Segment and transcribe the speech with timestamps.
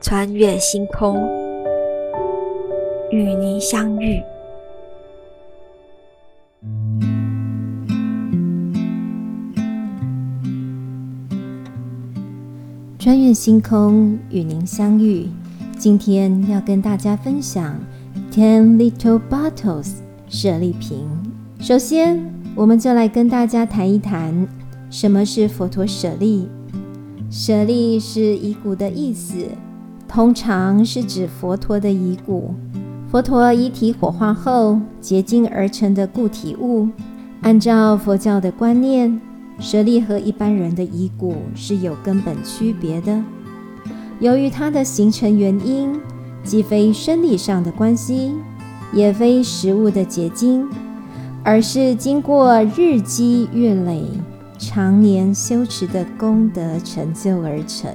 [0.00, 1.16] 穿越星空，
[3.10, 4.22] 与您相遇。
[12.96, 15.28] 穿越星空，与您相遇。
[15.76, 17.74] 今天要跟大家分享
[18.34, 19.84] 《Ten Little Bottles》
[20.28, 21.08] 舍利瓶。
[21.58, 24.46] 首先，我们就来跟大家谈一谈
[24.90, 26.48] 什么是佛陀舍利。
[27.30, 29.34] 舍利是遗骨的意思，
[30.08, 32.54] 通常是指佛陀的遗骨。
[33.10, 36.88] 佛陀遗体火化后结晶而成的固体物。
[37.42, 39.20] 按照佛教的观念，
[39.60, 43.22] 舍利和一般人的遗骨是有根本区别的。
[44.18, 46.00] 由于它的形成原因，
[46.42, 48.34] 既非生理上的关系，
[48.92, 50.68] 也非食物的结晶，
[51.44, 54.02] 而是经过日积月累。
[54.58, 57.94] 常年修持的功德成就而成，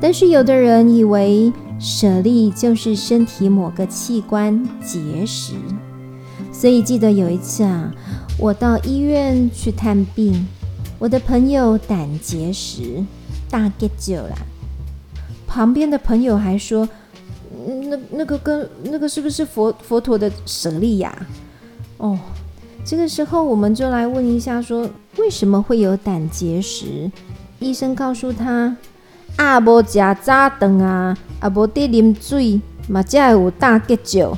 [0.00, 5.54] 但是有的人以为舍利就是身体某个器官结石，
[6.52, 7.92] 所以记得有一次啊，
[8.38, 10.46] 我到医院去探病，
[10.98, 13.04] 我的朋友胆结石
[13.50, 14.36] 大 get 救啦，
[15.46, 16.88] 旁边的朋友还说，
[17.88, 21.26] 那那个跟那个是不是佛佛陀的舍利呀？
[21.98, 22.18] 哦。
[22.82, 27.10] 这个时候，我们就来问一下：说为什么会有胆结石？
[27.58, 28.74] 医生告诉他：
[29.40, 34.28] 啊，无食早顿啊，啊，无得啉水，嘛才会有胆结石。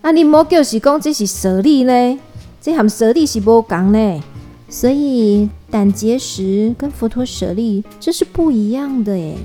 [0.00, 2.20] 啊，你莫就是讲这是舍利呢？
[2.60, 4.22] 这含舍利是无共呢？
[4.68, 9.36] 所以胆结石跟佛陀舍利这是不一样的诶。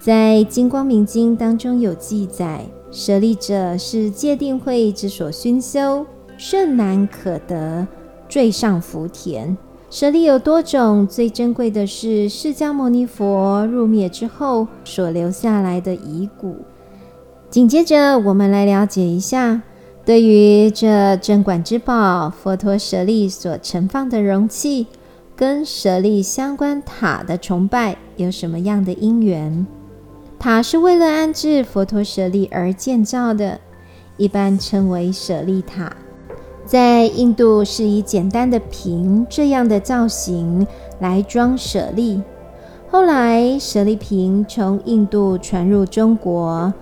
[0.00, 6.06] 在《金光明经》当中有记载，舍利者是戒定慧之所熏修。
[6.38, 7.86] 甚难可得，
[8.30, 9.54] 坠上福田。
[9.96, 16.54] 舍利有多种，最珍贵的是释迦牟尼佛入灭之后所留下来的遗骨。
[17.48, 19.62] 紧接着，我们来了解一下，
[20.04, 24.86] 对于这镇馆之宝佛陀舍利所盛放的容器，
[25.34, 29.66] 跟舍利相关塔的崇拜有什么样的因缘？
[30.38, 33.58] 塔是为了安置佛陀舍利而建造的，
[34.18, 35.90] 一般称为舍利塔。
[36.66, 40.66] 在印度是以简单的瓶这样的造型
[40.98, 42.20] 来装舍利，
[42.90, 46.74] 后来舍利瓶从印度传入中国，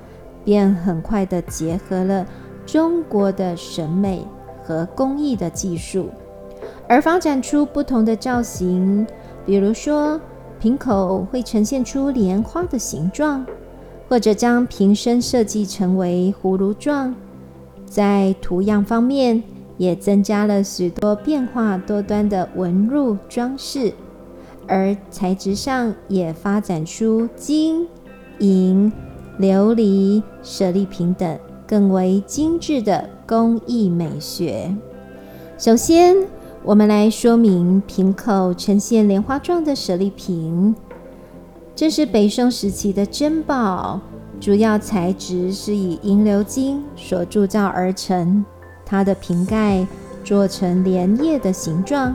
[0.42, 2.26] 便很快的结合了
[2.64, 4.26] 中国的审美
[4.62, 6.08] 和工艺的技术，
[6.88, 9.06] 而发展出不同的造型，
[9.44, 10.18] 比如说
[10.58, 13.44] 瓶口会呈现出莲花的形状，
[14.08, 17.14] 或者将瓶身设计成为葫芦状，
[17.84, 19.42] 在图样方面。
[19.76, 23.92] 也增加了许多变化多端的纹路装饰，
[24.66, 27.88] 而材质上也发展出金、
[28.38, 28.92] 银、
[29.38, 34.76] 琉璃、舍利瓶等更为精致的工艺美学。
[35.58, 36.16] 首先，
[36.62, 40.74] 我们来说明瓶口呈现莲花状的舍利瓶，
[41.74, 44.00] 这是北宋时期的珍宝，
[44.40, 48.44] 主要材质是以银鎏金所铸造而成。
[48.86, 49.86] 它的瓶盖
[50.22, 52.14] 做成莲叶的形状，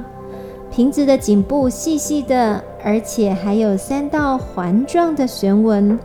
[0.72, 5.98] 瓶子的颈部细细的，而且还有三道环状的旋纹。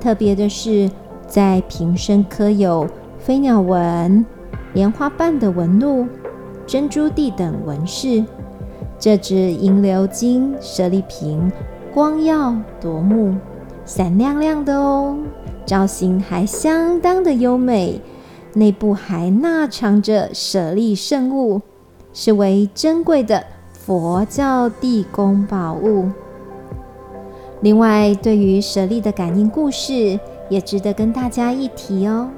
[0.00, 0.90] 特别的是，
[1.26, 2.86] 在瓶身刻有
[3.18, 4.24] 飞鸟纹、
[4.74, 6.06] 莲花瓣的纹路、
[6.66, 8.24] 珍珠地等纹饰。
[8.98, 11.50] 这只银鎏金舍利瓶
[11.94, 13.34] 光耀夺目，
[13.84, 15.16] 闪亮亮的哦，
[15.64, 18.00] 造型还相当的优美。
[18.58, 21.62] 内部还纳藏着舍利圣物，
[22.12, 26.10] 是为珍贵的佛教地宫宝物。
[27.60, 30.18] 另外，对于舍利的感应故事，
[30.48, 32.28] 也值得跟大家一提哦。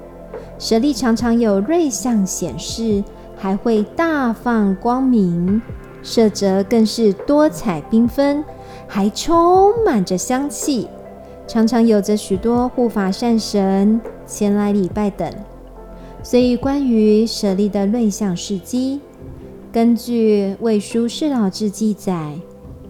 [0.59, 3.03] 舍利常常有瑞相显示，
[3.37, 5.63] 还会大放光明，
[6.03, 8.45] 色泽更是多彩缤纷，
[8.87, 10.87] 还充满着香气，
[11.47, 15.33] 常常有着许多护法善神前来礼拜等。
[16.23, 19.01] 所以，关于舍利的瑞相事迹，
[19.73, 22.39] 根据《魏书释老志》记载，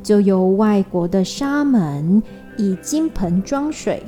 [0.03, 2.23] 就有外国的沙门
[2.59, 4.03] 以金盆装水，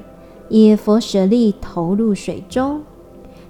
[0.48, 2.82] 以佛舍利投入水中，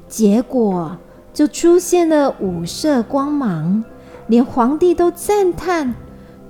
[0.06, 0.96] 结果
[1.32, 3.82] 就出现了五色光芒，
[4.26, 5.94] 连皇帝都赞叹：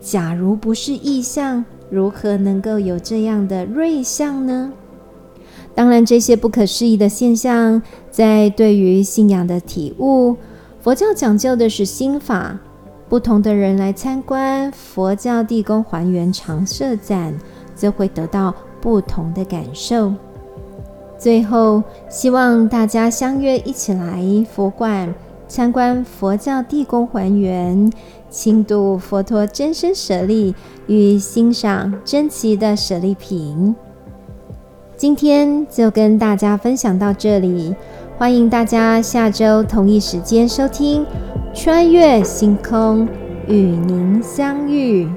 [0.00, 4.72] 假如不是异象，如何能够有这样的瑞相呢？
[5.74, 7.80] 当然，这些不可思议的现象，
[8.10, 10.36] 在对于信仰的体悟，
[10.80, 12.58] 佛教讲究的是心法。
[13.08, 17.38] 不同的人来参观佛教地宫还原常设展，
[17.74, 20.12] 则会得到不同的感受。
[21.18, 24.22] 最后，希望大家相约一起来
[24.54, 25.14] 佛馆
[25.46, 27.92] 参观佛教地宫还原，
[28.30, 30.54] 轻度佛陀真身舍利
[30.86, 33.74] 与欣赏珍奇的舍利品。
[35.02, 37.74] 今天就跟大家分享到这里，
[38.16, 41.04] 欢迎大家下周同一时间收听
[41.52, 43.04] 《穿越星空》，
[43.48, 45.10] 与您相遇。